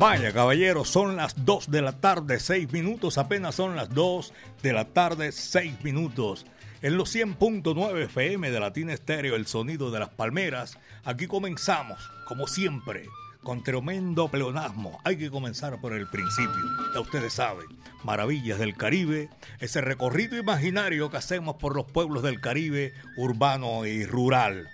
[0.00, 4.32] Vaya, caballeros, son las 2 de la tarde, 6 minutos, apenas son las 2
[4.62, 6.46] de la tarde, 6 minutos.
[6.80, 12.46] En los 100.9 FM de Latina Estéreo, el sonido de las palmeras, aquí comenzamos, como
[12.46, 13.04] siempre,
[13.42, 14.98] con tremendo pleonasmo.
[15.04, 16.64] Hay que comenzar por el principio,
[16.94, 17.66] ya ustedes saben,
[18.02, 19.28] Maravillas del Caribe,
[19.58, 24.66] ese recorrido imaginario que hacemos por los pueblos del Caribe, urbano y rural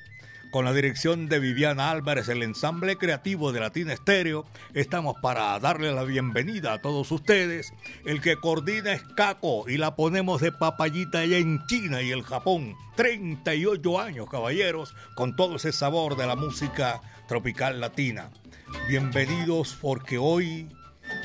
[0.51, 4.45] con la dirección de Viviana Álvarez, el ensamble creativo de Latina Estéreo.
[4.75, 7.73] Estamos para darle la bienvenida a todos ustedes.
[8.05, 12.23] El que coordina es Caco y la ponemos de papayita allá en China y el
[12.23, 12.75] Japón.
[12.97, 18.31] 38 años, caballeros, con todo ese sabor de la música tropical latina.
[18.89, 20.69] Bienvenidos porque hoy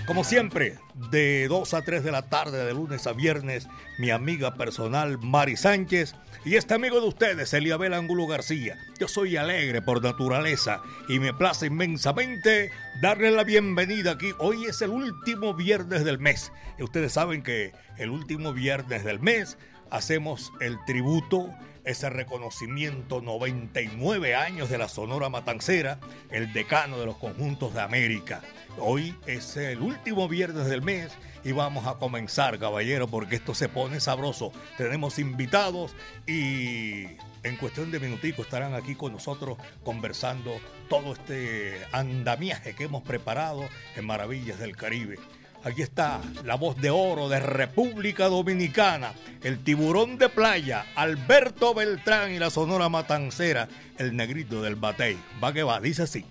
[0.06, 0.78] como siempre,
[1.12, 5.56] de 2 a 3 de la tarde, de lunes a viernes, mi amiga personal Mari
[5.56, 8.78] Sánchez y este amigo de ustedes, Eliabel Angulo García.
[9.00, 12.72] Yo soy alegre por naturaleza y me place inmensamente
[13.02, 14.32] darle la bienvenida aquí.
[14.40, 16.52] Hoy es el último viernes del mes.
[16.80, 19.58] Ustedes saben que el último viernes del mes
[19.92, 21.50] hacemos el tributo
[21.84, 28.42] ese reconocimiento 99 años de la Sonora Matancera, el decano de los conjuntos de América.
[28.78, 31.12] Hoy es el último viernes del mes
[31.44, 34.52] y vamos a comenzar, caballero, porque esto se pone sabroso.
[34.78, 35.96] Tenemos invitados
[36.28, 37.06] y
[37.44, 40.59] en cuestión de minutico estarán aquí con nosotros conversando
[40.90, 45.18] todo este andamiaje que hemos preparado en Maravillas del Caribe.
[45.64, 49.13] Aquí está la voz de oro de República Dominicana,
[49.44, 55.19] el tiburón de playa, Alberto Beltrán y la Sonora Matancera, el negrito del batey.
[55.44, 56.25] Va que va, dice así.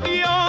[0.00, 0.41] Dios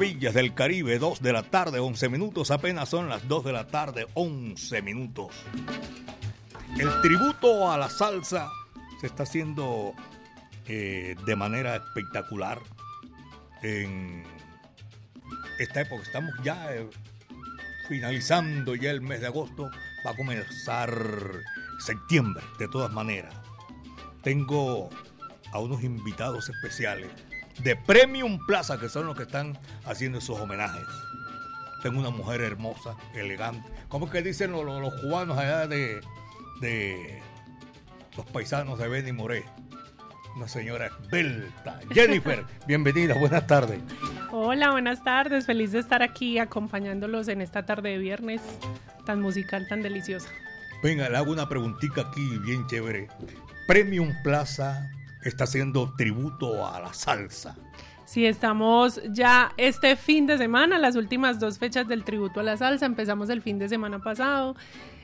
[0.00, 3.66] Maravillas del Caribe, 2 de la tarde, 11 minutos, apenas son las 2 de la
[3.66, 5.44] tarde, 11 minutos.
[6.78, 8.48] El tributo a la salsa
[8.98, 9.92] se está haciendo
[10.66, 12.60] eh, de manera espectacular
[13.62, 14.24] en
[15.58, 16.02] esta época.
[16.02, 16.88] Estamos ya eh,
[17.86, 19.68] finalizando ya el mes de agosto,
[20.06, 20.90] va a comenzar
[21.78, 23.34] septiembre, de todas maneras.
[24.22, 24.88] Tengo
[25.52, 27.10] a unos invitados especiales
[27.62, 30.86] de Premium Plaza, que son los que están haciendo esos homenajes.
[31.82, 33.68] Tengo una mujer hermosa, elegante.
[33.88, 36.00] ¿Cómo es que dicen los, los, cubanos allá de,
[36.60, 37.22] de,
[38.16, 39.44] los paisanos de Beni Moré?
[40.36, 41.80] Una señora esbelta.
[41.92, 43.80] Jennifer, bienvenida, buenas tardes.
[44.30, 45.46] Hola, buenas tardes.
[45.46, 48.42] Feliz de estar aquí acompañándolos en esta tarde de viernes
[49.06, 50.28] tan musical, tan deliciosa.
[50.82, 53.08] Venga, le hago una preguntita aquí bien chévere.
[53.66, 54.90] Premium Plaza
[55.22, 57.56] está haciendo tributo a la salsa.
[58.04, 62.56] Sí, estamos ya este fin de semana, las últimas dos fechas del tributo a la
[62.56, 62.86] salsa.
[62.86, 64.56] Empezamos el fin de semana pasado.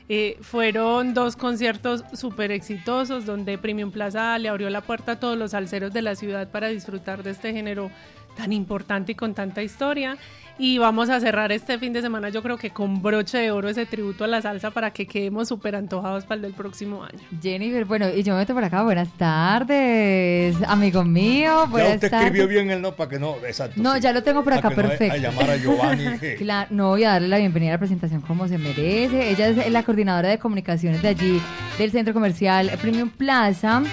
[0.09, 5.37] Eh, fueron dos conciertos súper exitosos donde Premium Plaza le abrió la puerta a todos
[5.37, 7.91] los salseros de la ciudad para disfrutar de este género
[8.37, 10.17] tan importante y con tanta historia.
[10.59, 13.69] Y vamos a cerrar este fin de semana, yo creo que con broche de oro
[13.69, 17.19] ese tributo a la salsa para que quedemos súper antojados para el del próximo año.
[17.43, 18.81] Jennifer, bueno, y yo me meto por acá.
[18.81, 21.67] Buenas tardes, amigo mío.
[21.67, 22.25] Buenas ya usted tardes.
[22.27, 23.79] escribió bien el no para que no, exacto.
[23.79, 24.01] No, sí.
[24.01, 25.13] ya lo tengo por acá, Para que no perfecto.
[25.15, 26.05] a llamar a Giovanni.
[26.37, 29.29] Claro, no voy a darle la bienvenida a la presentación como se merece.
[29.29, 31.41] Ella es la coordinadora de comunicaciones de allí,
[31.77, 33.83] del centro comercial Premium Plaza.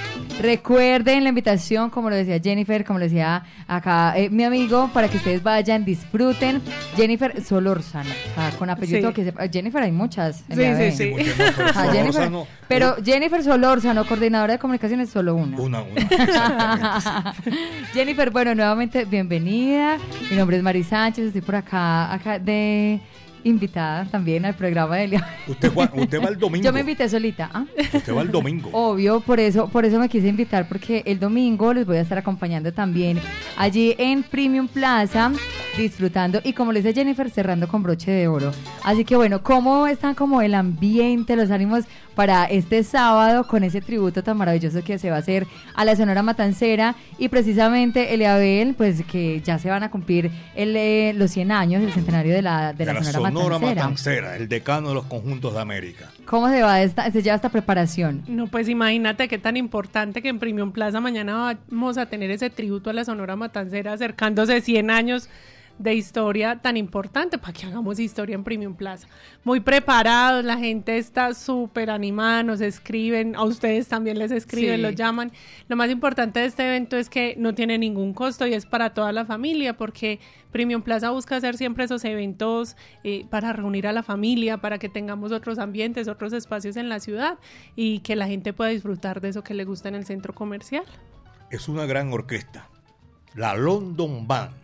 [0.41, 5.09] Recuerden la invitación, como lo decía Jennifer, como lo decía acá eh, mi amigo, para
[5.09, 6.61] que ustedes vayan, disfruten.
[6.97, 9.15] Jennifer Solórzano, o sea, con apellido Sí.
[9.15, 10.45] que se- Jennifer hay muchas.
[10.49, 11.15] en Sí, la sí, sí.
[11.75, 15.59] Ah, Jennifer, Solórzano, pero Jennifer Solórzano, coordinadora de comunicaciones, solo una.
[15.61, 16.01] Una, una.
[16.01, 17.51] exactamente.
[17.95, 19.99] Jennifer, bueno, nuevamente bienvenida.
[20.31, 23.01] Mi nombre es Mari Sánchez, estoy por acá, acá de
[23.45, 25.29] invitada también al programa de Elia.
[25.47, 26.65] Usted, va, usted va el domingo.
[26.65, 27.65] Yo me invité solita, ¿ah?
[27.93, 28.71] Usted va el domingo.
[28.73, 32.19] Obvio, por eso, por eso me quise invitar, porque el domingo les voy a estar
[32.19, 33.21] acompañando también
[33.57, 35.33] allí en Premium Plaza,
[35.77, 38.53] disfrutando y como les dice Jennifer, cerrando con broche de oro.
[38.83, 43.81] Así que bueno, ¿cómo están como el ambiente, los ánimos para este sábado con ese
[43.81, 48.75] tributo tan maravilloso que se va a hacer a la Sonora Matancera y precisamente Eliabel,
[48.75, 52.43] pues que ya se van a cumplir el, eh, los 100 años, el centenario de
[52.43, 53.75] la, de la, Sonora, Matancera.
[53.75, 56.11] Matancera, el decano de los conjuntos de América.
[56.27, 58.25] ¿Cómo se va esta, se lleva esta preparación?
[58.27, 62.51] No, pues imagínate qué tan importante que en Premium Plaza mañana vamos a tener ese
[62.51, 65.29] tributo a la Sonora Matancera acercándose 100 años
[65.79, 69.09] de historia tan importante para que hagamos historia en Premium Plaza.
[69.43, 74.83] Muy preparados, la gente está súper animada, nos escriben, a ustedes también les escriben, Sí.
[74.83, 75.33] los llaman.
[75.69, 78.95] Lo más importante de este evento es que no tiene ningún costo y es para
[78.95, 80.21] toda la familia porque
[80.53, 84.89] Premium Plaza busca hacer siempre esos eventos eh, para reunir a la familia, para que
[84.89, 87.39] tengamos otros ambientes, otros espacios en la ciudad
[87.75, 90.85] y que la gente pueda disfrutar de eso que le gusta en el centro comercial.
[91.51, 92.69] Es una gran orquesta,
[93.35, 94.55] la London Band,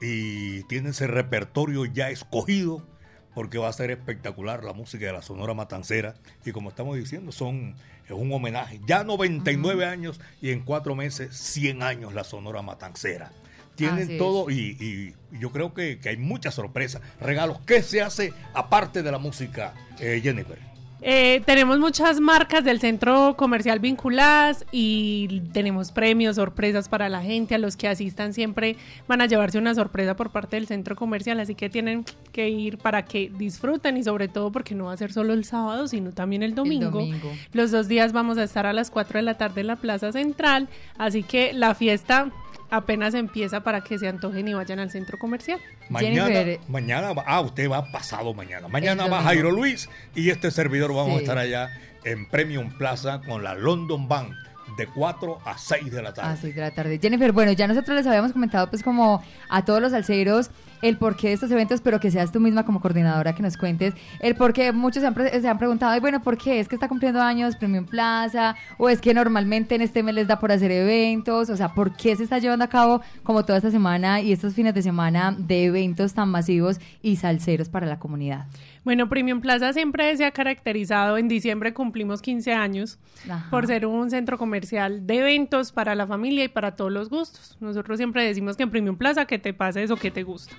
[0.00, 2.86] y tiene ese repertorio ya escogido
[3.34, 6.14] porque va a ser espectacular la música de la Sonora Matancera
[6.44, 7.74] y como estamos diciendo son
[8.06, 8.80] es un homenaje.
[8.86, 13.32] Ya 99 años y en cuatro meses 100 años la Sonora Matancera.
[13.74, 18.00] Tienen Así todo y, y yo creo que, que hay muchas sorpresas regalos ¿qué se
[18.00, 20.75] hace aparte de la música eh, Jennifer?
[21.02, 27.54] Eh, tenemos muchas marcas del centro comercial vinculadas y tenemos premios, sorpresas para la gente.
[27.54, 28.76] A los que asistan siempre
[29.06, 32.78] van a llevarse una sorpresa por parte del centro comercial, así que tienen que ir
[32.78, 36.12] para que disfruten y sobre todo porque no va a ser solo el sábado, sino
[36.12, 36.90] también el domingo.
[36.90, 37.30] domingo.
[37.52, 40.12] Los dos días vamos a estar a las 4 de la tarde en la Plaza
[40.12, 42.30] Central, así que la fiesta
[42.70, 45.60] apenas empieza para que se antojen y vayan al centro comercial.
[45.88, 46.60] Mañana, Jennifer.
[46.68, 48.68] mañana va, ah, usted va pasado mañana.
[48.68, 49.22] Mañana va.
[49.22, 51.70] Jairo Luis y este servidor vamos a estar allá
[52.04, 54.34] en Premium Plaza con la London Band
[54.76, 56.30] de 4 a 6 de la tarde.
[56.32, 56.98] A 6 de la tarde.
[57.00, 60.50] Jennifer, bueno, ya nosotros les habíamos comentado pues como a todos los alceros
[60.82, 63.94] el porqué de estos eventos, pero que seas tú misma como coordinadora que nos cuentes
[64.20, 64.72] el porqué.
[64.72, 66.60] Muchos se han, se han preguntado, "Ay, bueno, ¿por qué?
[66.60, 68.56] ¿Es que está cumpliendo años Premium Plaza?
[68.76, 71.48] ¿O es que normalmente en este mes les da por hacer eventos?
[71.48, 74.54] O sea, ¿por qué se está llevando a cabo como toda esta semana y estos
[74.54, 78.46] fines de semana de eventos tan masivos y salseros para la comunidad?
[78.86, 83.50] Bueno, Premium Plaza siempre se ha caracterizado, en diciembre cumplimos 15 años, Ajá.
[83.50, 87.56] por ser un centro comercial de eventos para la familia y para todos los gustos.
[87.58, 90.54] Nosotros siempre decimos que en Premium Plaza que te pase eso que te gusta.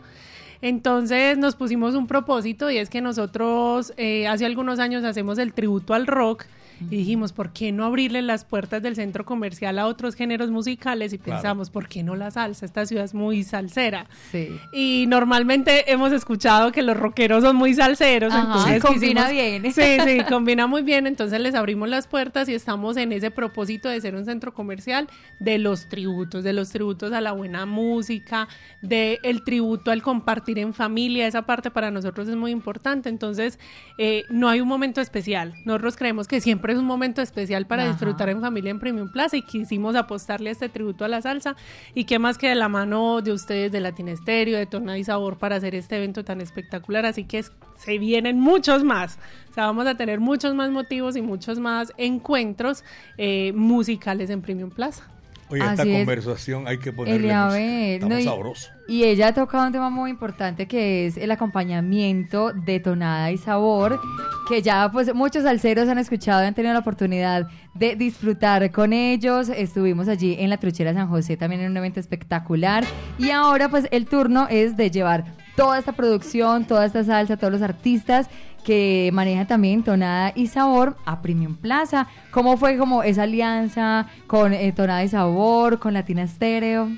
[0.61, 5.53] Entonces nos pusimos un propósito y es que nosotros eh, hace algunos años hacemos el
[5.53, 6.47] tributo al rock
[6.89, 11.13] y dijimos, ¿por qué no abrirle las puertas del centro comercial a otros géneros musicales?
[11.13, 11.37] Y Claro.
[11.41, 12.65] pensamos, ¿por qué no la salsa?
[12.65, 14.07] Esta ciudad es muy salsera.
[14.31, 14.49] Sí.
[14.73, 19.73] Y normalmente hemos escuchado que los rockeros son muy salseros, Ajá, entonces combina quisimos- bien.
[19.73, 23.89] Sí, sí, combina muy bien, entonces les abrimos las puertas y estamos en ese propósito
[23.89, 25.07] de ser un centro comercial
[25.39, 28.47] de los tributos, de los tributos a la buena música,
[28.81, 33.59] de el tributo al compartir en familia, esa parte para nosotros es muy importante, entonces
[33.97, 37.83] eh, no hay un momento especial, nosotros creemos que siempre es un momento especial para
[37.83, 37.91] Ajá.
[37.91, 41.55] disfrutar en familia en Premium Plaza y quisimos apostarle este tributo a la salsa
[41.93, 45.03] y qué más que de la mano de ustedes de Latin Estéreo, de Tona y
[45.03, 49.17] Sabor para hacer este evento tan espectacular, así que es- se vienen muchos más,
[49.49, 52.83] o sea, vamos a tener muchos más motivos y muchos más encuentros
[53.17, 55.03] eh, musicales en Premium Plaza.
[55.49, 55.97] Oye, esta es.
[55.97, 58.19] conversación hay que ponerle Eliabel, música.
[58.19, 58.93] Estamos no, y-.
[58.99, 63.37] Y ella ha tocado un tema muy importante que es el acompañamiento de tonada y
[63.37, 63.99] sabor,
[64.47, 68.93] que ya pues muchos salseros han escuchado y han tenido la oportunidad de disfrutar con
[68.93, 69.49] ellos.
[69.49, 72.85] Estuvimos allí en la Truchera San José también en un evento espectacular
[73.17, 75.25] y ahora pues el turno es de llevar
[75.55, 78.29] toda esta producción, toda esta salsa, todos los artistas
[78.67, 82.09] que manejan también tonada y sabor a Premium Plaza.
[82.31, 86.89] ¿Cómo fue como esa alianza con eh, tonada y sabor, con Latina Estéreo?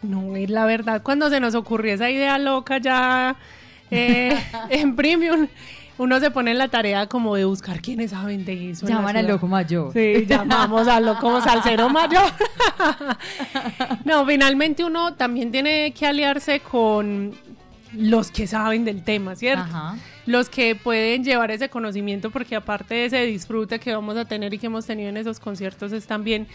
[0.00, 3.36] No, es la verdad, cuando se nos ocurrió esa idea loca ya
[3.90, 4.34] eh,
[4.70, 5.46] en Premium,
[5.98, 8.86] uno se pone en la tarea como de buscar quiénes saben de eso.
[8.86, 9.92] Llaman al loco mayor.
[9.92, 12.30] Sí, llamamos al loco salsero mayor.
[14.06, 17.34] no, finalmente uno también tiene que aliarse con
[17.92, 19.62] los que saben del tema, ¿cierto?
[19.64, 19.96] Ajá.
[20.26, 24.54] los que pueden llevar ese conocimiento, porque aparte de ese disfrute que vamos a tener
[24.54, 26.46] y que hemos tenido en esos conciertos, es también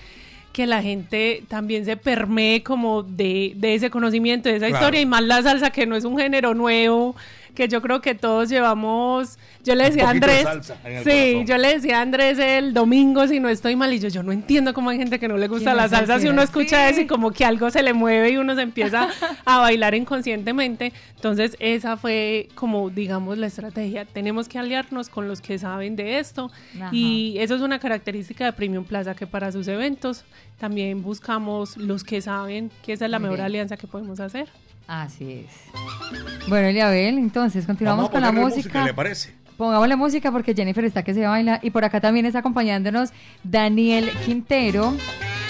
[0.54, 4.84] que la gente también se permee como de, de ese conocimiento, de esa Claro.
[4.86, 7.14] historia, y más la salsa, que no es un género nuevo,
[7.56, 11.10] que yo creo que todos llevamos, yo le decía a Andrés, salsa en el sí,
[11.10, 11.46] corazón.
[11.48, 14.32] yo le decía a Andrés el domingo, si no estoy mal, y yo, yo no
[14.32, 16.94] entiendo cómo hay gente que no le gusta la salsa, si uno escucha sí.
[16.94, 19.10] eso y como que algo se le mueve y uno se empieza
[19.46, 20.94] a bailar inconscientemente.
[21.16, 24.06] Entonces, esa fue como, digamos, la estrategia.
[24.06, 26.52] Tenemos que aliarnos con los que saben de esto.
[26.76, 26.90] Ajá.
[26.92, 30.26] Y eso es una característica de Premium Plaza, que para sus eventos
[30.60, 33.46] también buscamos los que saben que esa es la Muy mejor bien.
[33.46, 34.48] alianza que podemos hacer.
[34.88, 36.48] Así es.
[36.48, 38.86] Bueno, Eliabel, entonces continuamos Vamos a con la ponerle música.
[38.86, 39.34] ¿Le parece?
[39.58, 41.60] Pongámosle música porque Jennifer está que se baila.
[41.64, 43.12] Y por acá también está acompañándonos
[43.44, 44.94] Daniel Quintero,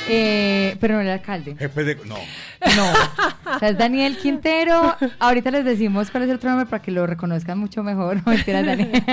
[0.07, 1.55] eh, pero no el alcalde.
[1.57, 1.95] Jefe de...
[2.05, 2.15] No.
[2.75, 2.91] No.
[3.55, 4.95] O sea, es Daniel Quintero.
[5.19, 8.17] Ahorita les decimos cuál es el otro nombre para que lo reconozcan mucho mejor.
[8.17, 9.03] No, Mentiras, Daniel.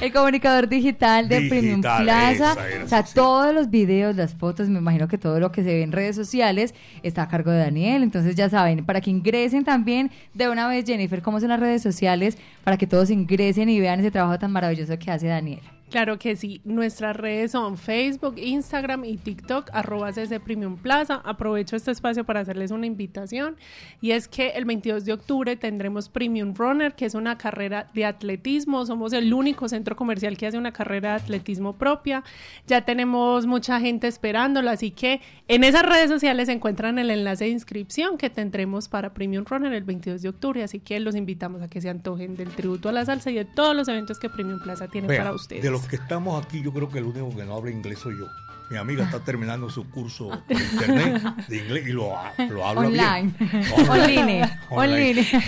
[0.00, 2.30] el comunicador digital de Digital, Premium Plaza.
[2.32, 3.14] esa o sea, sí.
[3.14, 6.16] todos los videos, las fotos, me imagino que todo lo que se ve en redes
[6.16, 8.02] sociales está a cargo de Daniel.
[8.02, 11.82] Entonces ya saben, para que ingresen también de una vez, Jennifer, cómo son las redes
[11.82, 15.77] sociales, para que todos ingresen y vean ese trabajo tan maravilloso que hace Daniel.
[15.90, 16.60] Claro que sí.
[16.64, 21.22] Nuestras redes son Facebook, Instagram y TikTok, arroba CC Premium Plaza.
[21.24, 23.56] Aprovecho este espacio para hacerles una invitación.
[24.00, 28.04] Y es que el 22 de octubre tendremos Premium Runner, que es una carrera de
[28.04, 28.84] atletismo.
[28.84, 32.22] Somos el único centro comercial que hace una carrera de atletismo propia.
[32.66, 37.44] Ya tenemos mucha gente esperándolo, así que en esas redes sociales se encuentran el enlace
[37.44, 40.62] de inscripción que tendremos para Premium Runner el 22 de octubre.
[40.62, 43.46] Así que los invitamos a que se antojen del tributo a la salsa y de
[43.46, 45.77] todos los eventos que Premium Plaza tiene Vea, para ustedes.
[45.78, 48.26] Los que estamos aquí, yo creo que el único que no habla inglés soy yo.
[48.70, 52.80] Mi amiga está terminando su curso por internet de inglés y lo, ha- lo habla
[52.82, 53.32] Online.
[53.38, 53.64] bien.
[53.88, 54.58] Online.
[54.70, 55.26] Online.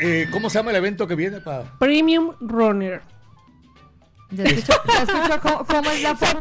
[0.00, 1.64] Eh, ¿Cómo se llama el evento que viene para...?
[1.78, 3.02] Premium Runner.
[4.30, 6.40] ¿Ya escuchó, ya escuchó cómo, cómo es la forma?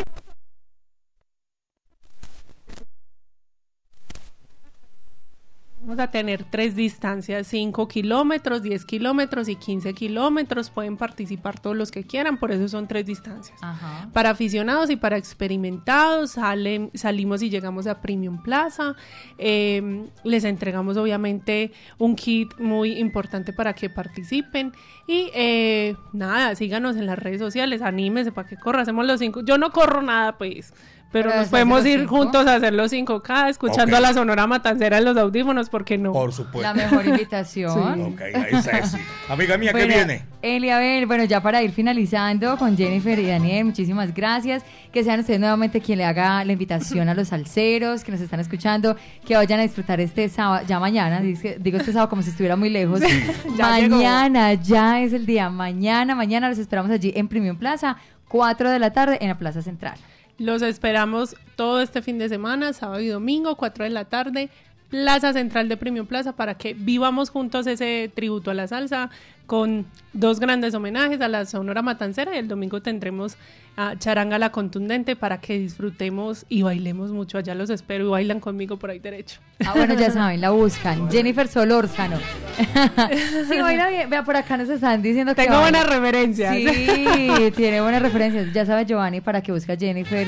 [5.88, 10.70] Vamos a tener tres distancias, 5 kilómetros, 10 kilómetros y 15 kilómetros.
[10.70, 13.58] Pueden participar todos los que quieran, por eso son tres distancias.
[13.62, 14.10] Ajá.
[14.12, 18.98] Para aficionados y para experimentados salen, salimos y llegamos a Premium Plaza.
[19.38, 24.74] Eh, les entregamos obviamente un kit muy importante para que participen.
[25.08, 28.82] Y eh, nada, síganos en las redes sociales, anímense para que corra.
[28.82, 29.40] Hacemos los cinco.
[29.40, 30.74] Yo no corro nada, pues.
[31.10, 32.18] Pero, Pero nos podemos ir cinco.
[32.18, 33.98] juntos a hacer los 5K, escuchando Ok.
[33.98, 36.12] a la Sonora Matancera en los audífonos, porque no?
[36.12, 36.62] Por supuesto.
[36.62, 38.02] La mejor invitación.
[38.14, 38.98] Ok, ahí está, sí.
[39.30, 40.26] Amiga mía, ¿qué Bueno, viene?
[40.42, 44.64] Eliabel, bueno, ya para ir finalizando con Jennifer y Daniel, muchísimas gracias.
[44.92, 48.40] Que sean ustedes nuevamente quien le haga la invitación a los salseros que nos están
[48.42, 48.96] escuchando,
[49.26, 52.70] que vayan a disfrutar este sábado, ya mañana, digo este sábado como si estuviera muy
[52.70, 53.00] lejos.
[53.58, 53.96] Ya llegó.
[53.96, 57.98] mañana, ya es el día, mañana, mañana los esperamos allí en Premium Plaza,
[58.28, 59.96] 4 de la tarde en la Plaza Central.
[60.38, 64.50] Los esperamos todo este fin de semana, sábado y domingo, 4 de la tarde,
[64.90, 69.10] Plaza Central de Premium Plaza, para que vivamos juntos ese tributo a la salsa,
[69.48, 73.36] con dos grandes homenajes a la Sonora Matancera y el domingo tendremos
[73.78, 77.38] a Charanga la Contundente para que disfrutemos y bailemos mucho.
[77.38, 79.40] Allá los espero y bailan conmigo por ahí derecho.
[79.66, 81.10] Ah, bueno, ya saben, la buscan.
[81.12, 82.18] Jennifer Solórzano.
[83.50, 84.10] sí, baila bien.
[84.10, 85.44] Vea, por acá nos están diciendo que.
[85.44, 86.56] Tengo buenas referencias.
[86.56, 88.52] Sí, tiene buenas referencias.
[88.52, 90.28] Ya sabe Giovanni para que busque a Jennifer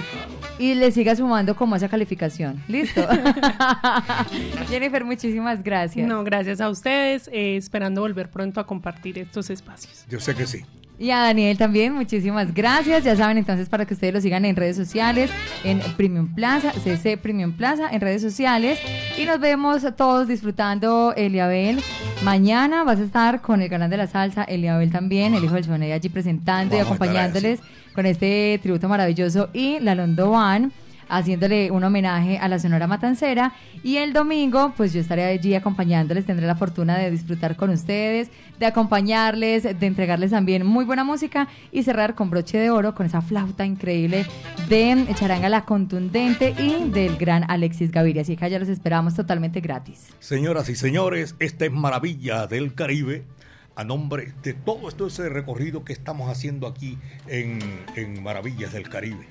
[0.60, 2.64] y le siga sumando como esa calificación.
[2.68, 3.02] ¿Listo?
[4.70, 6.08] Jennifer, muchísimas gracias.
[6.08, 7.28] No, gracias a ustedes.
[7.34, 10.06] eh, esperando volver pronto a compartir estos espacios.
[10.08, 10.64] Yo sé que sí.
[11.00, 13.06] Y a Daniel también, muchísimas gracias.
[13.06, 15.32] Ya saben entonces para que ustedes lo sigan en redes sociales,
[15.64, 18.80] en Premium Plaza, CC Premium Plaza, en redes sociales.
[19.18, 21.82] Y nos vemos todos disfrutando Eliabel.
[22.22, 25.64] Mañana vas a estar con el galán de la salsa, Eliabel también, el hijo del
[25.64, 27.62] Soney allí presentando y Vamos acompañándoles
[27.96, 29.50] con este tributo maravilloso.
[29.54, 30.74] Y la Londo Van
[31.10, 33.54] haciéndole un homenaje a la Sonora Matancera.
[33.84, 38.30] Y el domingo, pues yo estaré allí acompañándoles, tendré la fortuna de disfrutar con ustedes,
[38.60, 43.06] de acompañarles, de entregarles también muy buena música y cerrar con broche de oro con
[43.06, 44.26] esa flauta increíble
[44.70, 48.22] de Charanga la Contundente y del gran Alexis Gaviria.
[48.22, 50.10] Así que allá los esperamos totalmente gratis.
[50.20, 53.24] Señoras y señores, esta es Maravilla del Caribe.
[53.76, 56.98] A nombre de todo esto, ese recorrido que estamos haciendo aquí
[57.28, 57.60] en,
[57.96, 59.28] en Maravillas del Caribe.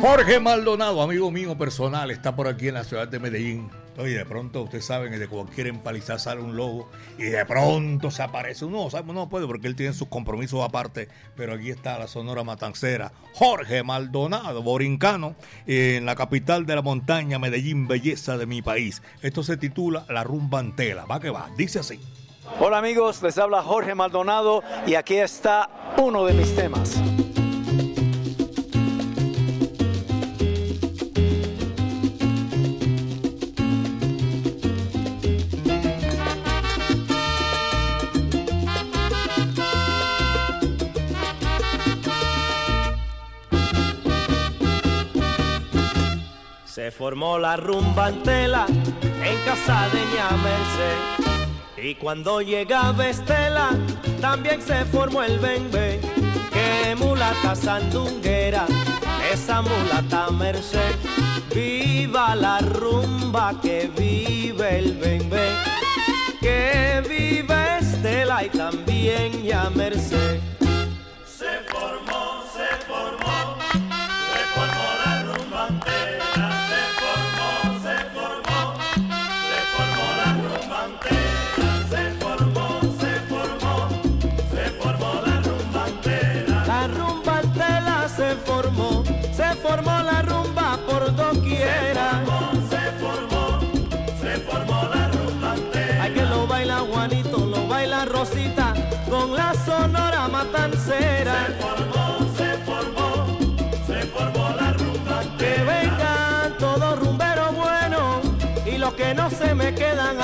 [0.00, 3.68] Jorge Maldonado, amigo mío personal, está por aquí en la ciudad de Medellín.
[3.98, 6.88] Oye, de pronto ustedes saben que de cualquier empalizar sale un lobo
[7.18, 8.88] y de pronto se aparece uno.
[8.90, 9.12] ¿sabe?
[9.12, 13.10] No puede porque él tiene sus compromisos aparte, pero aquí está la Sonora Matancera.
[13.34, 15.34] Jorge Maldonado, borincano,
[15.66, 19.02] en la capital de la montaña, Medellín, belleza de mi país.
[19.20, 21.06] Esto se titula La Rumba Antela.
[21.06, 21.98] Va que va, dice así.
[22.60, 27.02] Hola amigos, les habla Jorge Maldonado y aquí está uno de mis temas.
[46.78, 51.88] Se formó la rumba antela en casa de Ñamerse.
[51.88, 53.70] Y cuando llegaba Estela,
[54.20, 56.00] también se formó el bembe.
[56.52, 58.64] Que mulata sandunguera,
[59.32, 60.94] esa mulata merced.
[61.52, 65.48] Viva la rumba, que vive el bembe.
[66.40, 70.40] Que vive Estela y también Ñamerse.
[71.26, 72.07] Se formó,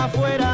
[0.04, 0.53] afuera.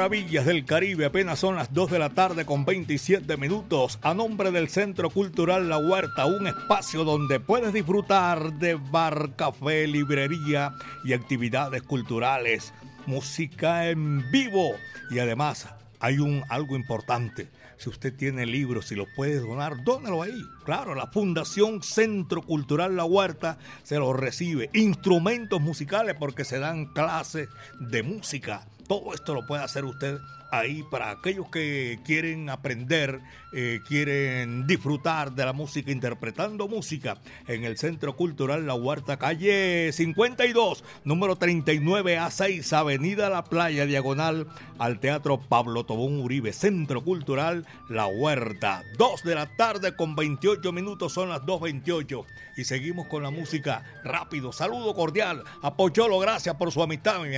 [0.00, 1.04] Maravillas del Caribe.
[1.04, 3.98] Apenas son las 2 de la tarde con 27 minutos.
[4.00, 9.86] A nombre del Centro Cultural La Huerta, un espacio donde puedes disfrutar de bar, café,
[9.86, 10.72] librería
[11.04, 12.72] y actividades culturales,
[13.04, 14.70] música en vivo.
[15.10, 17.48] Y además hay un algo importante.
[17.76, 20.42] Si usted tiene libros y los puede donar, dónelo ahí.
[20.64, 24.70] Claro, la Fundación Centro Cultural La Huerta se los recibe.
[24.72, 30.18] Instrumentos musicales porque se dan clases de música todo esto lo puede hacer usted
[30.50, 33.20] ahí para aquellos que quieren aprender,
[33.52, 39.90] eh, quieren disfrutar de la música, interpretando música en el Centro Cultural La Huerta, calle
[39.92, 44.46] 52, número 39 a 6, Avenida La Playa, diagonal
[44.78, 48.84] al Teatro Pablo Tobón Uribe, Centro Cultural La Huerta.
[48.98, 52.24] 2 de la tarde con 28 minutos, son las 2.28
[52.56, 54.52] y seguimos con la música rápido.
[54.52, 57.30] Saludo cordial a Pocholo, gracias por su amistad, mi,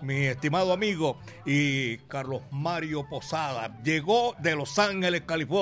[0.00, 1.18] mi estimado amigo.
[1.44, 5.57] Y Carlos Mario Posada, llegó de Los Ángeles, California.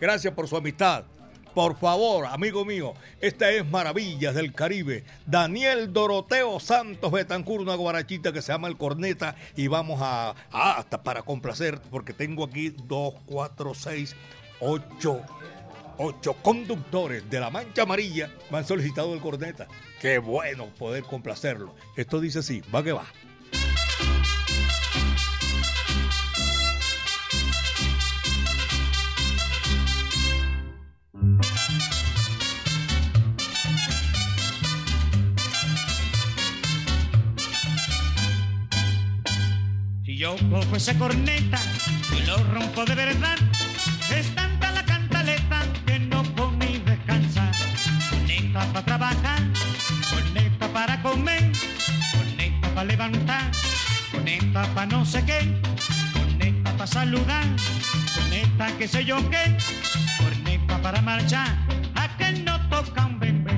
[0.00, 1.04] Gracias por su amistad.
[1.54, 5.04] Por favor, amigo mío, esta es Maravillas del Caribe.
[5.24, 9.36] Daniel Doroteo Santos Betancur, una guarachita que se llama El Corneta.
[9.56, 14.14] Y vamos a, a hasta para complacer, porque tengo aquí dos, cuatro, seis,
[14.60, 15.22] ocho
[15.98, 19.66] ocho conductores de la Mancha Amarilla me han solicitado el corneta.
[20.00, 21.74] Qué bueno poder complacerlo.
[21.96, 23.06] Esto dice así, va que va.
[40.04, 41.58] Si yo cojo esa corneta
[42.16, 43.36] y lo rompo de verdad,
[44.10, 47.52] es tanta la cantaleta que no puedo ni descansar.
[48.10, 49.42] Corneta para trabajar,
[50.10, 51.52] corneta para comer,
[52.12, 53.50] corneta para levantar,
[54.12, 55.60] corneta para no sé qué,
[56.12, 57.44] corneta para saludar,
[58.14, 59.56] corneta que sé yo qué,
[60.66, 61.48] corneta para marchar,
[61.94, 63.52] a que no toca un bebé.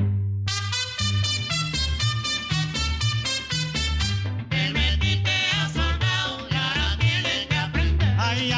[4.49, 8.15] Te metiste a soldado y ahora tienes que aprender.
[8.19, 8.53] Ay,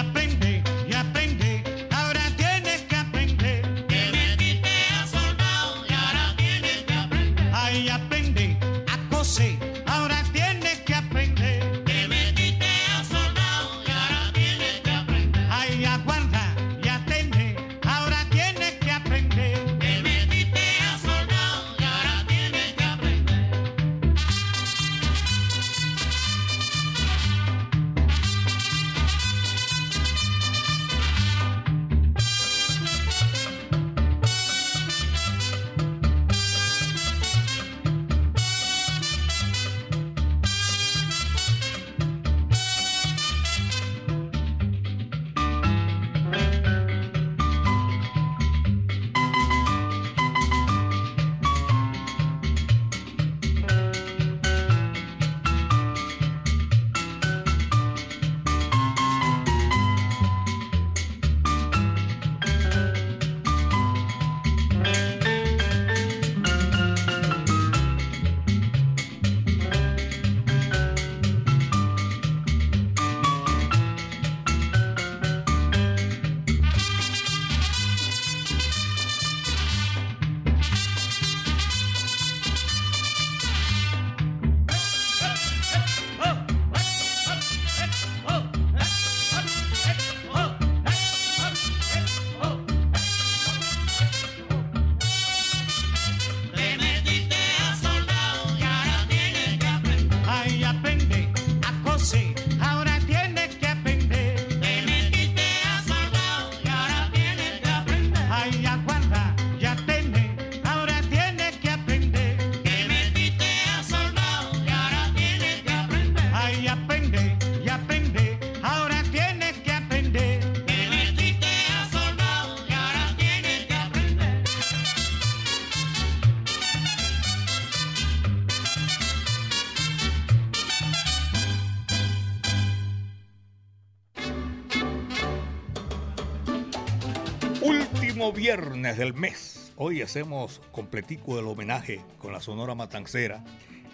[138.34, 139.72] Viernes del mes.
[139.76, 143.42] Hoy hacemos completico el homenaje con la Sonora Matancera,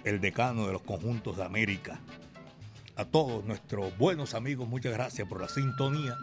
[0.05, 2.01] el decano de los conjuntos de América.
[2.96, 6.14] A todos nuestros buenos amigos, muchas gracias por la sintonía.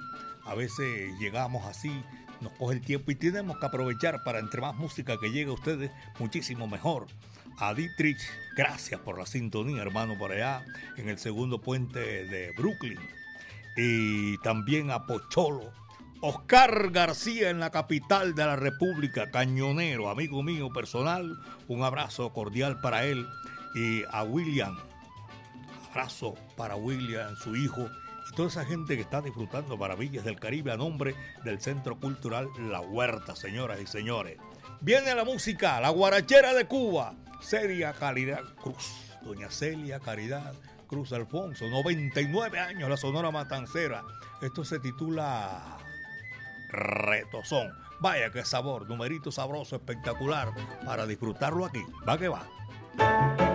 [0.45, 1.91] A veces llegamos así,
[2.39, 5.54] nos coge el tiempo y tenemos que aprovechar para entre más música que llegue a
[5.54, 7.08] ustedes, muchísimo mejor.
[7.58, 8.21] A Dietrich,
[8.56, 10.63] gracias por la sintonía, hermano, por allá
[10.97, 12.99] en el segundo puente de Brooklyn.
[13.76, 15.83] y también a Pocholo.
[16.26, 22.80] Oscar García en la capital de la República, cañonero, amigo mío personal, un abrazo cordial
[22.80, 23.28] para él
[23.76, 24.80] y a William,
[25.90, 27.90] abrazo para William, su hijo
[28.32, 32.48] y toda esa gente que está disfrutando maravillas del Caribe a nombre del Centro Cultural
[32.58, 34.38] La Huerta, señoras y señores.
[34.80, 40.54] Viene la música, la guarachera de Cuba, Celia Caridad Cruz, doña Celia Caridad
[40.88, 44.06] Cruz Alfonso, 99 años, la Sonora Matancera.
[44.42, 45.83] Esto se titula
[46.74, 47.72] Retozón.
[48.00, 50.50] Vaya que sabor, numerito sabroso, espectacular,
[50.86, 51.84] para disfrutarlo aquí.
[52.08, 53.53] Va que va.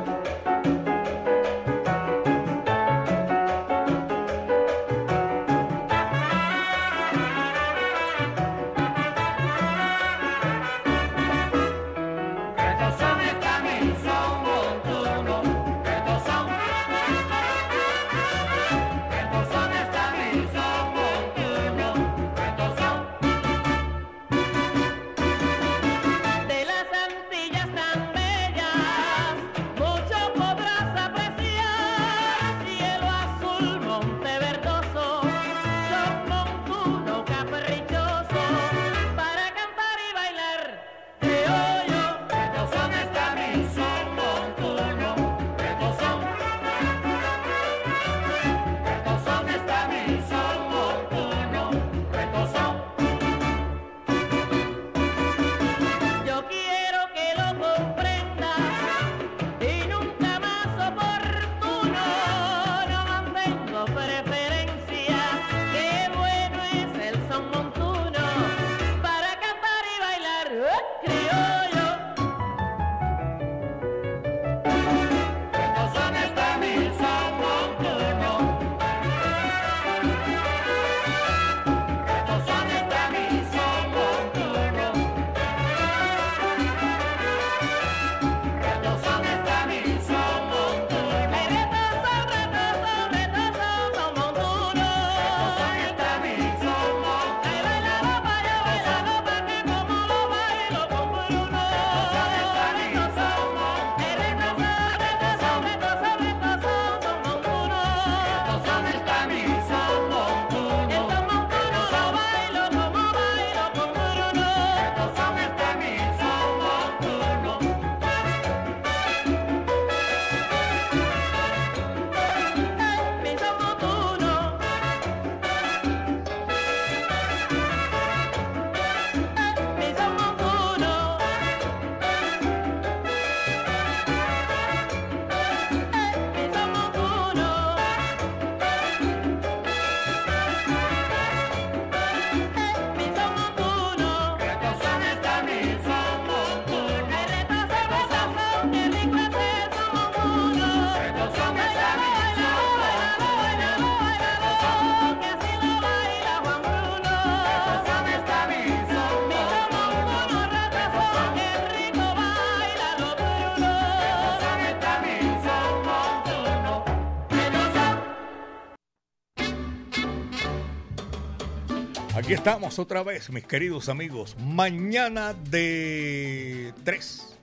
[172.29, 174.37] Aquí estamos otra vez, mis queridos amigos.
[174.39, 177.39] Mañana de 3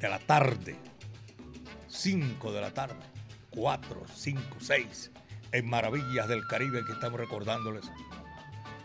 [0.00, 0.76] de la tarde,
[1.88, 2.94] 5 de la tarde,
[3.50, 5.10] 4, 5, 6,
[5.50, 7.90] en Maravillas del Caribe que estamos recordándoles.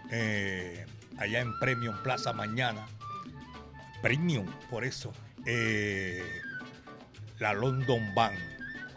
[0.10, 0.88] eh,
[1.20, 2.88] allá en Premium Plaza mañana.
[4.02, 5.14] Premium, por eso.
[5.46, 6.24] eh,
[7.38, 8.40] la London Band,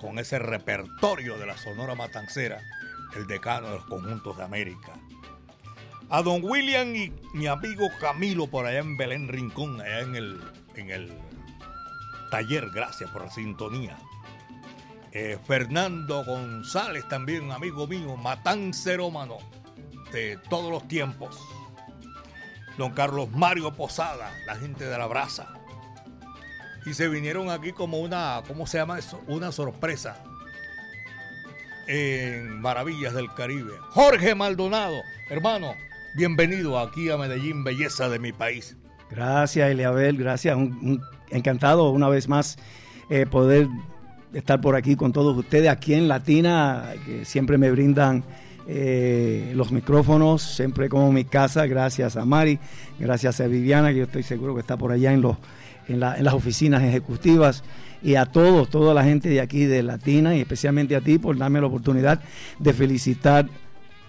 [0.00, 2.62] con ese repertorio de la Sonora Matancera,
[3.16, 4.94] el decano de los conjuntos de América
[6.14, 10.40] a don William y mi amigo Camilo por allá en Belén Rincón, allá en el,
[10.76, 11.12] en el
[12.30, 13.98] taller, gracias por la sintonía.
[15.10, 19.38] Eh, Fernando González también, amigo mío, matancerómano
[20.12, 21.36] de todos los tiempos.
[22.78, 25.52] Don Carlos Mario Posada, la gente de la brasa.
[26.86, 29.20] Y se vinieron aquí como una, ¿cómo se llama eso?
[29.26, 30.22] Una sorpresa
[31.88, 33.72] en Maravillas del Caribe.
[33.90, 35.74] Jorge Maldonado, hermano,
[36.14, 38.76] bienvenido aquí a Medellín, belleza de mi país.
[39.10, 40.56] Gracias, Eliabel, gracias.
[41.30, 42.56] Encantado una vez más
[43.10, 43.68] eh, poder
[44.32, 48.24] estar por aquí con todos ustedes, aquí en Latina, que siempre me brindan
[48.66, 51.66] eh, los micrófonos, siempre como mi casa.
[51.66, 52.58] Gracias a Mari,
[52.98, 55.36] gracias a Viviana, que yo estoy seguro que está por allá en, los,
[55.88, 57.62] en las oficinas ejecutivas.
[58.02, 61.38] Y a todos, toda la gente de aquí de Latina y especialmente a ti por
[61.38, 62.20] darme la oportunidad
[62.58, 63.48] de felicitar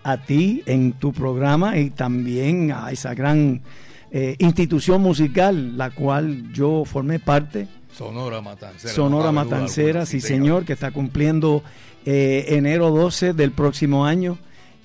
[0.05, 3.63] a ti en tu programa y también a esa gran
[4.11, 7.67] eh, institución musical, la cual yo formé parte.
[7.91, 8.93] Sonora Matancera.
[8.93, 11.63] Sonora no Matancera, alguna, sí señor, que está cumpliendo
[12.05, 14.37] eh, enero 12 del próximo año.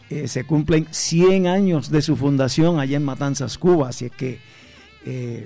[0.09, 3.91] Eh, se cumplen 100 años de su fundación allá en Matanzas, Cuba.
[3.91, 4.41] Así es que
[5.05, 5.45] eh,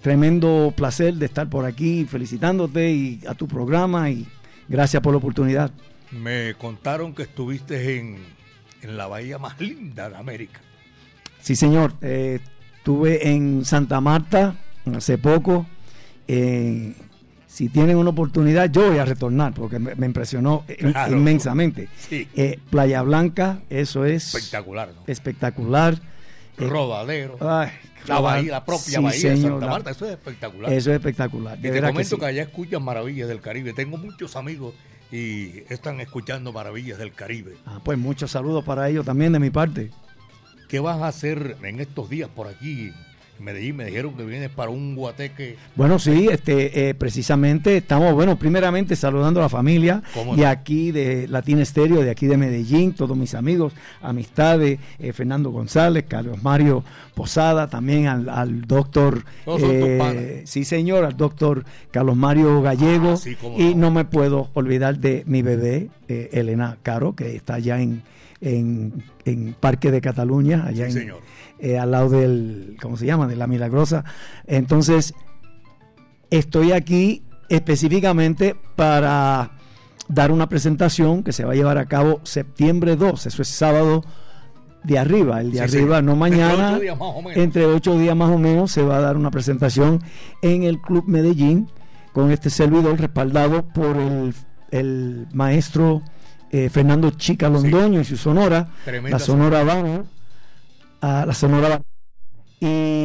[0.00, 4.26] tremendo placer de estar por aquí felicitándote y a tu programa y
[4.68, 5.70] gracias por la oportunidad.
[6.10, 8.41] Me contaron que estuviste en,
[8.82, 10.60] en la bahía más linda de América.
[11.40, 11.94] Sí, señor.
[12.02, 12.40] Eh,
[12.76, 14.54] estuve en Santa Marta
[14.94, 15.66] hace poco.
[16.28, 16.94] Eh,
[17.46, 21.16] si tienen una oportunidad, yo voy a retornar porque me, me impresionó Claro.
[21.16, 21.88] inmensamente.
[21.98, 22.26] Sí.
[22.34, 25.02] Eh, Playa Blanca, eso es Espectacular, ¿no?
[25.06, 25.94] espectacular.
[26.58, 27.36] Eh, Rodadero.
[27.40, 27.70] ay,
[28.06, 30.72] la bahía, la propia sí, bahía de señor, Santa la- Marta, eso es espectacular.
[30.72, 31.58] Eso es espectacular.
[31.58, 32.20] y De te que comento sí.
[32.20, 33.72] que, allá escuchan maravillas del Caribe.
[33.74, 34.74] Tengo muchos amigos
[35.12, 37.56] y están escuchando maravillas del Caribe.
[37.66, 39.90] Ah, pues muchos saludos para ellos también de mi parte.
[40.68, 42.92] ¿Qué vas a hacer en estos días por aquí?
[43.40, 45.56] Medellín me dijeron que vienes para un guateque.
[45.74, 50.48] Bueno, sí, este, eh, precisamente estamos, bueno, primeramente saludando a la familia ¿Cómo de no?
[50.48, 56.04] aquí de Latina Estéreo, de aquí de Medellín, todos mis amigos, amistades, eh, Fernando González,
[56.06, 60.16] Carlos Mario Posada, también al, al doctor, panas.
[60.44, 63.82] sí señor, al doctor Carlos Mario Gallego, Ah, sí, y no.
[63.82, 68.02] no me puedo olvidar de mi bebé, eh, Elena Caro, que está allá en,
[68.40, 71.20] en, en Parque de Cataluña, allá Sí, en, señor.
[71.62, 73.28] Eh, al lado del, ¿cómo se llama?
[73.28, 74.04] De la Milagrosa.
[74.46, 75.14] Entonces,
[76.28, 79.52] estoy aquí específicamente para
[80.08, 84.02] dar una presentación que se va a llevar a cabo septiembre 2, eso es sábado
[84.82, 86.04] de arriba, el de Sí, arriba, sí.
[86.04, 89.30] no Entre mañana, ocho entre ocho días más o menos se va a dar una
[89.30, 90.02] presentación
[90.42, 91.68] en el Club Medellín
[92.12, 94.34] con este servidor respaldado por el,
[94.72, 96.02] el maestro
[96.50, 100.04] eh, Fernando Chica Londoño y su sonora, Tremenda la Sonora Habana,
[101.02, 101.82] a la Sonora.
[102.60, 102.64] Y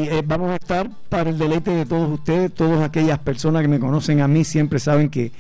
[0.10, 3.80] eh, vamos a estar para el deleite de todos ustedes, todas aquellas personas que me
[3.80, 5.32] conocen a mí siempre saben que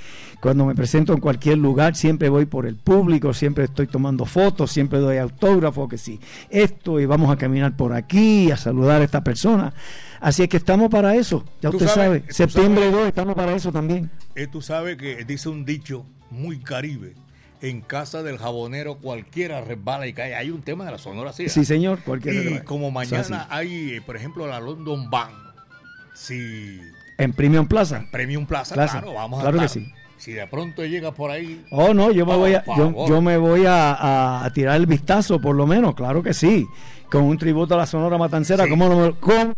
[0.41, 4.71] cuando me presento en cualquier lugar siempre voy por el público, siempre estoy tomando fotos,
[4.71, 9.03] siempre doy autógrafo, que sí, esto y vamos a caminar por aquí, a saludar a
[9.03, 9.71] esta persona.
[10.19, 13.53] Así es que estamos para eso, ya usted sabes- sabe, septiembre sabes- 2 estamos para
[13.53, 14.09] eso también.
[14.33, 17.13] Eh, tú sabes que dice un dicho muy caribe.
[17.61, 20.35] En casa del jabonero cualquiera resbala y cae.
[20.35, 21.51] Hay un tema de la Sonora Sierra.
[21.51, 25.33] Sí, señor, cualquiera Y que- como mañana hay, eh, por ejemplo, la London Band.
[26.13, 26.79] Si
[27.17, 28.05] En Premium Plaza.
[28.11, 29.81] Premium Plaza, Plaza, claro, vamos claro a que estar.
[29.83, 29.91] sí.
[30.17, 33.65] Si de pronto llega por ahí, Oh, no, yo me voy a, yo, me voy
[33.65, 36.65] a, a- a tirar el vistazo, por lo menos, claro que sí.
[37.11, 38.69] Con un tributo a la Sonora Matancera, Sí.
[38.69, 39.53] ¿cómo no me- cómo-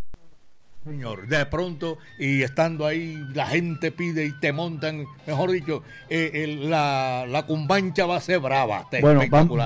[0.89, 6.31] señor, de pronto y estando ahí, la gente pide y te montan, mejor dicho, eh,
[6.33, 8.87] el- la, la cumbancha va a ser brava.
[9.01, 9.21] Bueno,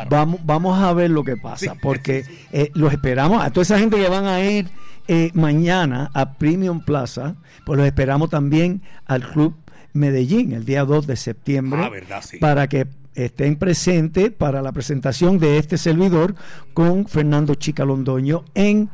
[0.09, 3.79] vamos, vamos a ver lo que pasa, Sí, porque eh, los esperamos, a toda esa
[3.79, 4.67] gente que van a ir
[5.07, 7.35] eh, mañana a Premium Plaza,
[7.65, 9.55] pues los esperamos también al Club
[9.93, 12.37] Medellín, el día 2 de septiembre, Ah, verdad, sí.
[12.37, 16.35] para que estén presentes para la presentación de este servidor
[16.73, 18.89] con Fernando Chica Londoño en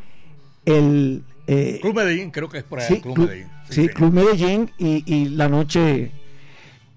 [0.66, 1.24] el...
[1.52, 3.47] eh, Club Medellín, creo que es por ahí, Sí, Club Medellín.
[3.70, 3.88] sí.
[3.89, 6.12] Club Medellín y, y la noche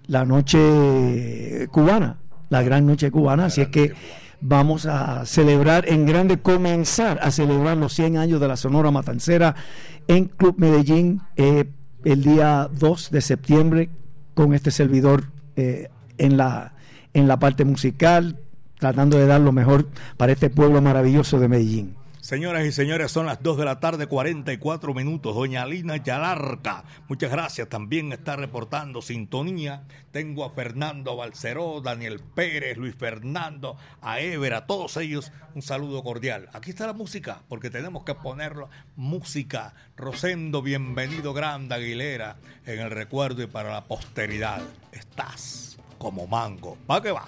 [0.06, 2.18] la noche cubana,
[2.50, 4.06] la gran noche cubana, así es que cubana.
[4.40, 9.54] vamos a celebrar en grande, comenzar a celebrar los 100 años de la Sonora Matancera
[10.08, 11.64] en Club Medellín eh,
[12.04, 13.90] el día 2 de septiembre
[14.34, 15.24] con este servidor
[15.56, 15.88] eh,
[16.18, 16.74] en la
[17.14, 18.38] en la parte musical,
[18.78, 19.86] tratando de dar lo mejor
[20.16, 21.94] para este pueblo maravilloso de Medellín.
[22.22, 25.34] Señoras y señores, son las 2 de la tarde, 44 minutos.
[25.34, 27.68] Doña Lina Yalarca, muchas gracias.
[27.68, 29.82] También está reportando sintonía.
[30.12, 36.04] Tengo a Fernando Balceró, Daniel Pérez, Luis Fernando, a Ever, a todos ellos un saludo
[36.04, 36.48] cordial.
[36.52, 38.70] Aquí está la música, porque tenemos que ponerlo.
[38.94, 44.62] Música, Rosendo, bienvenido, Grande Aguilera, en el recuerdo y para la posteridad.
[44.92, 46.78] Estás como mango.
[46.88, 47.26] ¿Va que va?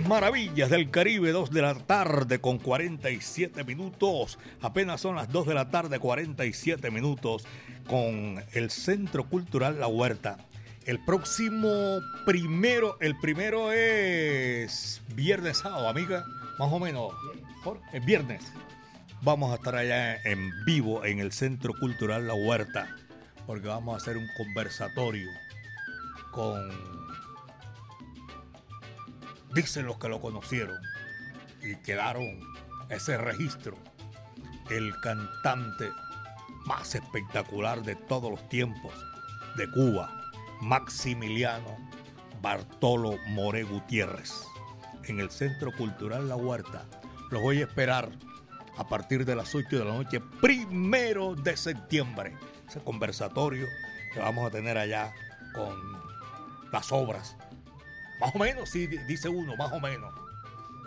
[0.00, 4.38] Maravillas del Caribe, 2 de la tarde con 47 minutos.
[4.60, 7.44] Apenas son las 2 de la tarde, 47 minutos,
[7.86, 10.38] con el Centro Cultural La Huerta.
[10.84, 16.24] El próximo primero, el primero es viernes sábado, amiga,
[16.58, 17.12] más o menos.
[17.62, 18.42] Por- El viernes.
[19.22, 22.94] Vamos a estar allá en vivo en el Centro Cultural La Huerta,
[23.46, 25.28] porque vamos a hacer un conversatorio
[26.32, 26.68] con
[29.54, 30.76] dicen los que lo conocieron
[31.62, 32.40] y quedaron
[32.90, 33.76] ese registro,
[34.70, 35.90] el cantante
[36.66, 38.92] más espectacular de todos los tiempos
[39.56, 40.10] de Cuba,
[40.60, 41.76] Maximiliano
[42.42, 44.32] Bartolo More Gutiérrez,
[45.04, 46.84] en el Centro Cultural La Huerta.
[47.30, 48.10] Los voy a esperar
[48.76, 52.36] a partir de las 8 de la noche, primero de septiembre.
[52.68, 53.66] Ese conversatorio
[54.12, 55.12] que vamos a tener allá
[55.54, 55.74] con
[56.72, 57.36] las obras
[58.24, 60.12] más o menos, sí, di- dice uno, más o menos.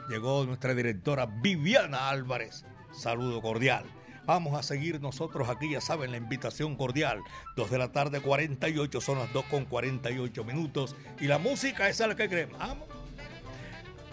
[0.10, 2.66] Llegó nuestra directora Viviana Álvarez.
[2.94, 3.84] Saludo cordial.
[4.26, 7.20] Vamos a seguir nosotros aquí, ya saben, la invitación cordial.
[7.56, 10.96] 2 de la tarde, 48, son las 2 con 48 minutos.
[11.20, 12.60] Y la música es la que creemos.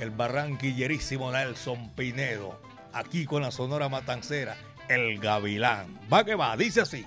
[0.01, 2.61] El barranquillerísimo Nelson Pinedo,
[2.93, 4.57] aquí con la Sonora Matancera,
[4.89, 5.99] el Gavilán.
[6.13, 7.07] Va que va, dice así.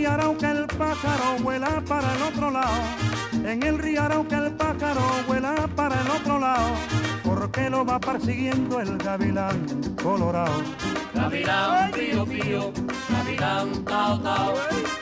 [0.00, 2.82] En el río Arauca el pájaro vuela para el otro lado.
[3.44, 6.70] En el río Arauca el pájaro vuela para el otro lado.
[7.22, 9.62] Porque lo va persiguiendo el gavilán
[10.02, 10.62] colorado.
[11.12, 12.72] Gavilán pío pío,
[13.10, 14.54] gavilán tao tao,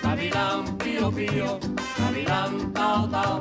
[0.02, 1.60] gavilán pío pío,
[1.96, 3.40] gavilán tao tao.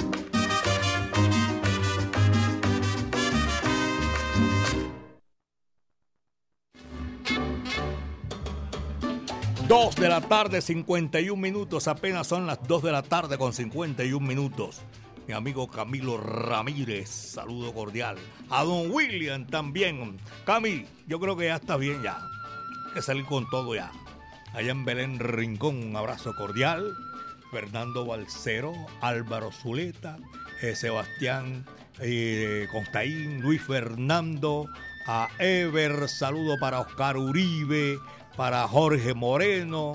[9.71, 11.87] Dos de la tarde, 51 minutos.
[11.87, 14.81] Apenas son las 2 de la tarde con 51 minutos.
[15.29, 18.17] Mi amigo Camilo Ramírez, saludo cordial.
[18.49, 20.17] A don William también.
[20.43, 22.17] Cami, yo creo que ya está bien ya.
[22.17, 23.93] Hay que salir con todo ya.
[24.51, 26.93] Allá en Belén Rincón, un abrazo cordial.
[27.49, 30.17] Fernando Balcero, Álvaro Zuleta,
[30.61, 31.65] eh, Sebastián
[32.01, 34.67] eh, Constaín, Luis Fernando,
[35.07, 37.99] a Ever, saludo para Oscar Uribe,
[38.35, 39.93] para Jorge Moreno,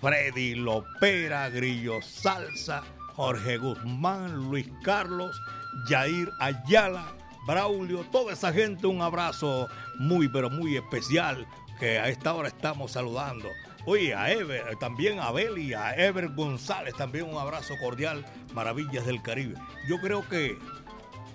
[0.00, 2.82] Freddy Lopera, Grillo Salsa,
[3.14, 5.40] Jorge Guzmán, Luis Carlos,
[5.88, 7.12] Jair Ayala,
[7.46, 11.46] Braulio, toda esa gente, un abrazo muy, pero muy especial
[11.78, 13.48] que a esta hora estamos saludando.
[13.86, 19.22] Oye, a Ever, también a Beli, a Ever González, también un abrazo cordial, Maravillas del
[19.22, 19.54] Caribe.
[19.88, 20.58] Yo creo que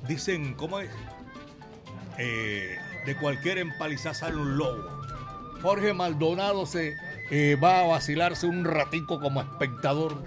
[0.07, 0.91] dicen, ¿cómo es?
[2.17, 4.83] Eh, de cualquier empalizada sale un lobo.
[5.61, 6.93] Jorge Maldonado se
[7.31, 10.17] eh, va a vacilarse un ratico como espectador.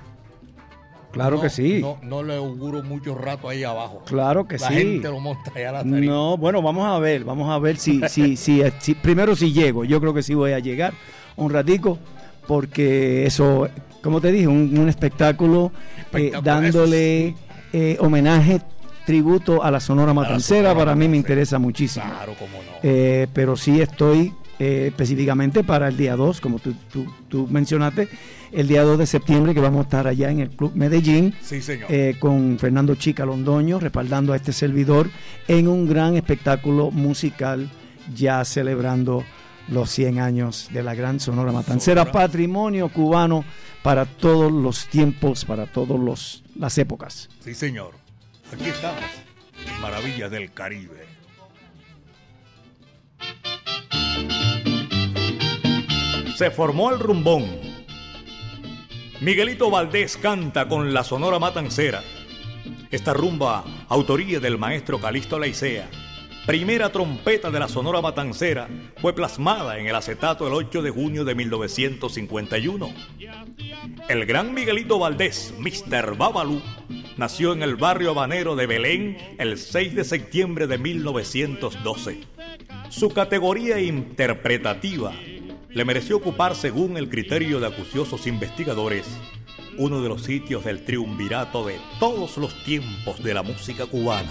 [1.12, 1.78] Claro No, que sí.
[1.80, 4.02] No, no le auguro mucho rato ahí abajo.
[4.06, 4.74] Claro que La sí.
[4.74, 6.12] gente lo monta allá a la tarima.
[6.12, 9.84] No, bueno, vamos a ver, vamos a ver si, si, si, si- primero si llego,
[9.84, 10.92] yo creo que sí voy a llegar
[11.36, 11.98] un ratico,
[12.46, 13.68] porque eso,
[14.02, 15.72] como te dije, un, un espectáculo,
[16.12, 17.34] eh, dándole
[17.72, 18.60] eh, homenaje,
[19.06, 22.04] tributo a la Sonora Matancera, para mí me interesa muchísimo.
[22.04, 22.78] Claro, cómo no.
[22.82, 28.08] Eh, pero sí estoy eh, específicamente para el día 2, como tú, tú- tú mencionaste,
[28.52, 31.60] el día 2 de septiembre que vamos a estar allá en el Club Medellín sí,
[31.60, 31.90] señor.
[31.92, 35.10] eh, con Fernando Chica Londoño respaldando a este servidor
[35.46, 37.70] en un gran espectáculo musical
[38.14, 39.24] ya celebrando
[39.68, 42.12] los 100 años de la gran Sonora Matancera, Sonora.
[42.12, 43.44] patrimonio cubano
[43.82, 47.28] para todos los tiempos, para todas las épocas.
[47.40, 47.90] Sí, señor.
[48.52, 49.04] Aquí estamos.
[49.80, 51.06] Maravillas del Caribe.
[56.36, 57.44] Se formó el rumbón.
[59.20, 62.02] Miguelito Valdés canta con la Sonora Matancera.
[62.90, 65.88] Esta rumba, autoría del maestro Calixto Leicea,
[66.46, 68.68] primera trompeta de la Sonora Matancera,
[69.00, 72.94] fue plasmada en el acetato el 8 de junio de 1951.
[74.08, 76.16] El gran Miguelito Valdés, Mr.
[76.16, 76.62] Babalú,
[77.16, 82.20] nació en el barrio habanero de Belén el 6 de septiembre de 1912.
[82.90, 85.12] Su categoría interpretativa
[85.68, 89.06] le mereció ocupar, según el criterio de acuciosos investigadores,
[89.78, 94.30] uno de los sitios del triunvirato de todos los tiempos de la música cubana.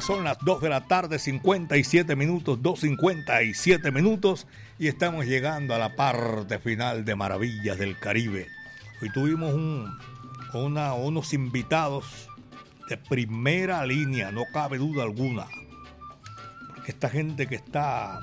[0.00, 4.46] Son las 2 de la tarde, 57 minutos, 2.57 minutos,
[4.78, 8.46] y estamos llegando a la parte final de Maravillas del Caribe.
[9.02, 9.98] Hoy tuvimos un,
[10.54, 12.28] una- unos invitados
[12.88, 15.46] de primera línea, no cabe duda alguna.
[16.74, 18.20] Porque esta gente que está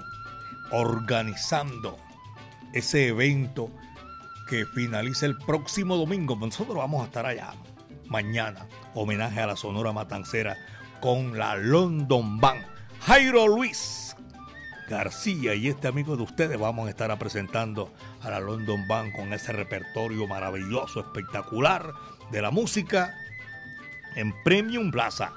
[0.72, 1.98] organizando
[2.74, 3.70] ese evento
[4.50, 6.36] que finaliza el próximo domingo.
[6.36, 7.54] Nosotros vamos a estar allá
[8.08, 8.68] mañana.
[8.94, 10.58] Homenaje a la Sonora Matancera
[11.00, 12.66] con la London Band.
[13.02, 14.16] Jairo Luis
[14.90, 17.92] García y este amigo de ustedes vamos a estar presentando
[18.22, 21.92] a la London Band con ese repertorio maravilloso, espectacular
[22.32, 23.16] de la música
[24.16, 25.34] en Premium Plaza.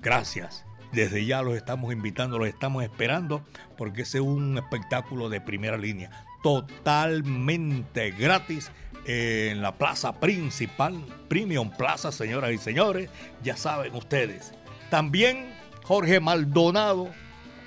[0.00, 0.64] Gracias.
[0.92, 3.44] Desde ya los estamos invitando, los estamos esperando
[3.78, 6.10] porque ese es un espectáculo de primera línea,
[6.42, 8.72] totalmente gratis
[9.06, 13.10] en la plaza principal, Premium Plaza, señoras y señores,
[13.42, 14.52] ya saben ustedes.
[14.90, 17.10] También Jorge Maldonado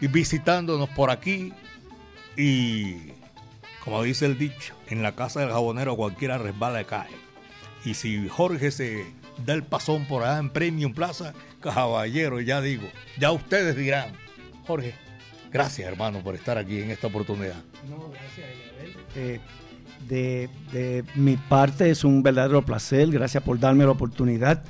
[0.07, 1.53] visitándonos por aquí
[2.35, 3.11] y,
[3.83, 7.09] como dice el dicho, en la casa del jabonero cualquiera resbala y cae.
[7.85, 9.05] Y si Jorge se
[9.45, 12.87] da el pasón por allá en Premium Plaza, caballero, ya digo,
[13.19, 14.13] ya ustedes dirán,
[14.65, 14.93] Jorge,
[15.51, 17.61] gracias hermano por estar aquí en esta oportunidad.
[17.89, 18.47] No, gracias,
[19.15, 19.39] eh,
[20.07, 24.63] de, mi parte es un verdadero placer, gracias por darme la oportunidad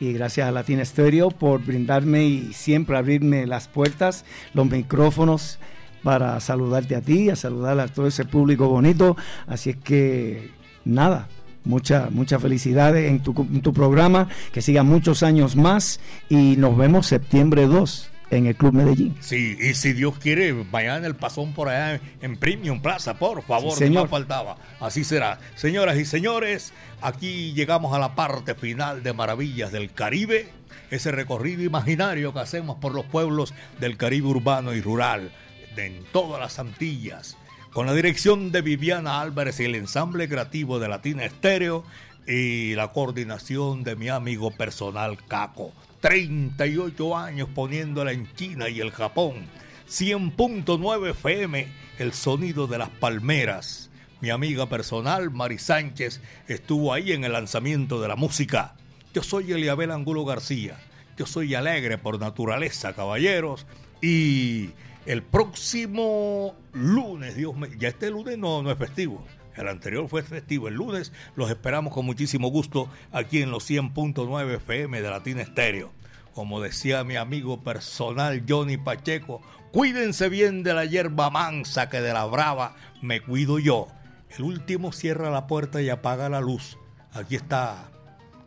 [0.00, 4.24] y gracias a Latina Stereo por brindarme y siempre abrirme las puertas,
[4.54, 5.58] los micrófonos
[6.02, 9.16] para saludarte a ti, a saludar a todo ese público bonito.
[9.46, 10.50] Así es que
[10.84, 11.28] nada,
[11.64, 16.76] muchas muchas felicidades en tu, en tu programa, que siga muchos años más y nos
[16.76, 19.16] vemos septiembre 2 en el Club Medellín.
[19.20, 23.72] Sí, y si Dios quiere, vayan el pasón por allá en Premium Plaza, por favor,
[23.72, 24.04] Sí, señor.
[24.04, 24.56] no faltaba.
[24.80, 25.38] Así será.
[25.54, 30.48] Señoras y señores, aquí llegamos a la parte final de Maravillas del Caribe,
[30.90, 35.30] ese recorrido imaginario que hacemos por los pueblos del Caribe urbano y rural,
[35.74, 37.36] de en todas las Antillas,
[37.72, 41.84] con la dirección de Viviana Álvarez y el ensamble creativo de Latina Estéreo
[42.26, 45.72] y la coordinación de mi amigo personal Caco.
[46.00, 49.46] 38 años poniéndola en China y el Japón.
[49.88, 51.68] 100.9 FM,
[51.98, 53.90] el sonido de las palmeras.
[54.20, 58.74] Mi amiga personal, Mari Sánchez, estuvo ahí en el lanzamiento de la música.
[59.14, 60.78] Yo soy Eliabel Angulo García.
[61.16, 63.66] Yo soy alegre por naturaleza, caballeros.
[64.00, 64.70] Y
[65.06, 69.24] el próximo lunes, Dios mío, ya este lunes no, no es festivo.
[69.58, 70.68] El anterior fue festivo.
[70.68, 75.90] El lunes los esperamos con muchísimo gusto aquí en los 100.9 FM de Latina Estéreo.
[76.32, 79.42] Como decía mi amigo personal Johnny Pacheco,
[79.72, 83.88] cuídense bien de la hierba mansa que de la brava me cuido yo.
[84.36, 86.78] El último cierra la puerta y apaga la luz.
[87.12, 87.90] Aquí está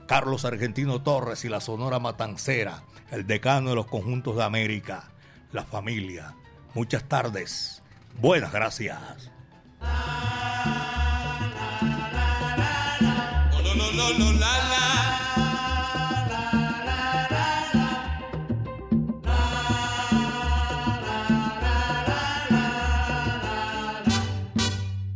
[0.08, 5.12] Carlos Argentino Torres y la Sonora Matancera, el decano de los conjuntos de América,
[5.52, 6.36] la familia.
[6.74, 7.84] Muchas tardes.
[8.18, 9.30] Buenas gracias.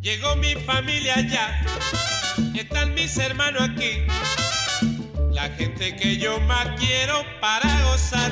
[0.01, 1.61] Llegó mi familia ya,
[2.53, 4.05] están mis hermanos aquí,
[5.31, 8.31] la gente que yo más quiero para gozar,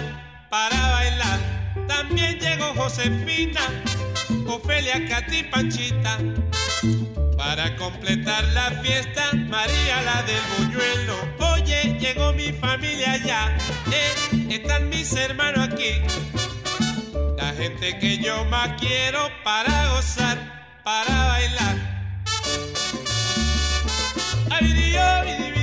[0.49, 1.39] para bailar.
[1.87, 3.61] También llegó Josefina,
[4.47, 6.19] Ofelia, Katy, Panchita.
[7.45, 11.15] Para completar la fiesta, María la del buñuelo.
[11.53, 13.57] Oye, llegó mi familia ya,
[13.91, 16.01] eh, están mis hermanos aquí.
[17.37, 20.37] La gente que yo más quiero para gozar,
[20.85, 21.75] para bailar.
[24.49, 25.62] Ay, vidi, vidiá,